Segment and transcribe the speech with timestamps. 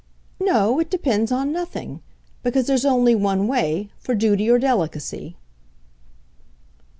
[0.39, 2.01] "No it depends on nothing.
[2.41, 5.37] Because there's only one way for duty or delicacy."